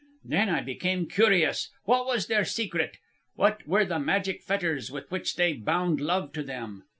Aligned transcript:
Then 0.25 0.49
I 0.49 0.61
became 0.61 1.05
curious. 1.07 1.69
What 1.83 2.07
was 2.07 2.25
their 2.25 2.43
secret? 2.43 2.97
What 3.35 3.67
were 3.67 3.85
the 3.85 3.99
magic 3.99 4.41
fetters 4.41 4.89
with 4.91 5.11
which 5.11 5.35
they 5.35 5.53
bound 5.53 6.01
Love 6.01 6.33
to 6.33 6.41
them? 6.41 6.85